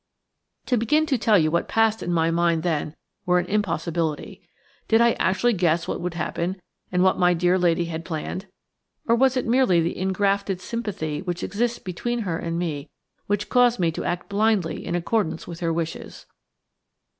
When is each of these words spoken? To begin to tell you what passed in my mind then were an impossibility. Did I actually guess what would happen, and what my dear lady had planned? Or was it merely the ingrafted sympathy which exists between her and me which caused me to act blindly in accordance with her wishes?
To 0.65 0.77
begin 0.77 1.05
to 1.05 1.17
tell 1.19 1.37
you 1.37 1.51
what 1.51 1.67
passed 1.67 2.01
in 2.01 2.11
my 2.11 2.31
mind 2.31 2.63
then 2.63 2.95
were 3.27 3.37
an 3.37 3.45
impossibility. 3.45 4.41
Did 4.87 4.99
I 4.99 5.11
actually 5.19 5.53
guess 5.53 5.87
what 5.87 6.01
would 6.01 6.15
happen, 6.15 6.59
and 6.91 7.03
what 7.03 7.19
my 7.19 7.35
dear 7.35 7.55
lady 7.59 7.85
had 7.85 8.03
planned? 8.03 8.47
Or 9.07 9.15
was 9.15 9.37
it 9.37 9.45
merely 9.45 9.79
the 9.79 9.93
ingrafted 9.93 10.59
sympathy 10.59 11.21
which 11.21 11.43
exists 11.43 11.77
between 11.77 12.21
her 12.21 12.39
and 12.39 12.57
me 12.57 12.89
which 13.27 13.47
caused 13.47 13.79
me 13.79 13.91
to 13.91 14.03
act 14.03 14.27
blindly 14.27 14.83
in 14.83 14.95
accordance 14.95 15.45
with 15.45 15.59
her 15.59 15.71
wishes? 15.71 16.25